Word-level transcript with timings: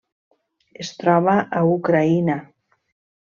Es 0.85 0.89
troba 1.01 1.35
a 1.59 1.61
Ucraïna. 1.73 2.39